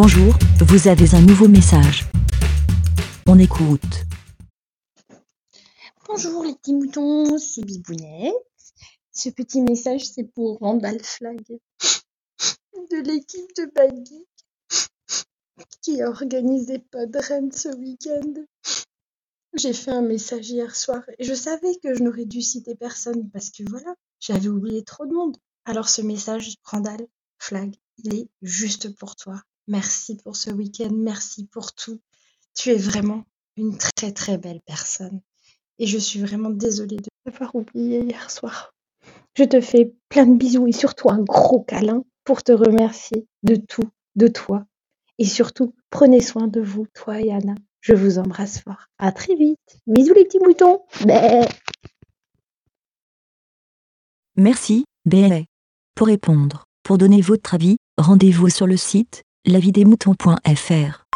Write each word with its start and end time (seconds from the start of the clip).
Bonjour, 0.00 0.32
vous 0.60 0.86
avez 0.86 1.12
un 1.16 1.22
nouveau 1.22 1.48
message. 1.48 2.06
On 3.26 3.36
écoute. 3.36 4.04
Bonjour 6.06 6.44
les 6.44 6.54
petits 6.54 6.72
moutons, 6.72 7.36
c'est 7.36 7.64
Bibounette. 7.64 8.32
Ce 9.10 9.28
petit 9.28 9.60
message, 9.60 10.06
c'est 10.06 10.22
pour 10.22 10.60
Randall 10.60 11.02
Flag 11.02 11.40
de 11.48 12.96
l'équipe 13.08 13.52
de 13.56 13.68
Baggy 13.74 14.24
qui 15.82 16.00
a 16.00 16.08
organisé 16.08 16.78
Podren 16.78 17.50
ce 17.50 17.76
week-end. 17.76 18.34
J'ai 19.54 19.72
fait 19.72 19.90
un 19.90 20.02
message 20.02 20.48
hier 20.48 20.76
soir 20.76 21.02
et 21.18 21.24
je 21.24 21.34
savais 21.34 21.74
que 21.82 21.92
je 21.96 22.04
n'aurais 22.04 22.26
dû 22.26 22.40
citer 22.40 22.76
personne 22.76 23.28
parce 23.30 23.50
que 23.50 23.64
voilà, 23.68 23.96
j'avais 24.20 24.48
oublié 24.48 24.84
trop 24.84 25.06
de 25.06 25.12
monde. 25.12 25.36
Alors 25.64 25.88
ce 25.88 26.02
message, 26.02 26.54
Randall 26.62 27.04
Flag, 27.40 27.74
il 28.04 28.14
est 28.14 28.28
juste 28.42 28.94
pour 28.94 29.16
toi. 29.16 29.42
Merci 29.68 30.16
pour 30.16 30.34
ce 30.34 30.50
week-end, 30.50 30.90
merci 30.92 31.46
pour 31.46 31.74
tout. 31.74 32.00
Tu 32.54 32.70
es 32.70 32.76
vraiment 32.76 33.24
une 33.58 33.76
très 33.76 34.12
très 34.12 34.38
belle 34.38 34.62
personne. 34.64 35.20
Et 35.78 35.86
je 35.86 35.98
suis 35.98 36.20
vraiment 36.20 36.48
désolée 36.48 36.96
de 36.96 37.08
t'avoir 37.24 37.54
oublié 37.54 38.00
hier 38.00 38.30
soir. 38.30 38.74
Je 39.36 39.44
te 39.44 39.60
fais 39.60 39.94
plein 40.08 40.26
de 40.26 40.36
bisous 40.36 40.66
et 40.66 40.72
surtout 40.72 41.10
un 41.10 41.20
gros 41.20 41.60
câlin 41.60 42.02
pour 42.24 42.42
te 42.42 42.52
remercier 42.52 43.26
de 43.42 43.56
tout, 43.56 43.88
de 44.16 44.26
toi. 44.26 44.64
Et 45.18 45.26
surtout, 45.26 45.74
prenez 45.90 46.22
soin 46.22 46.48
de 46.48 46.62
vous, 46.62 46.86
toi 46.94 47.20
et 47.20 47.30
Anna. 47.30 47.54
Je 47.80 47.92
vous 47.92 48.18
embrasse 48.18 48.60
fort. 48.60 48.86
À 48.96 49.12
très 49.12 49.34
vite. 49.34 49.58
Bisous 49.86 50.14
les 50.14 50.24
petits 50.24 50.40
moutons. 50.40 50.80
Merci, 54.36 54.84
BLA. 55.04 55.42
Pour 55.94 56.06
répondre, 56.06 56.64
pour 56.82 56.96
donner 56.96 57.20
votre 57.20 57.54
avis, 57.54 57.76
rendez-vous 57.98 58.48
sur 58.48 58.66
le 58.66 58.76
site 58.76 59.24
lavidemouton.fr. 59.48 61.07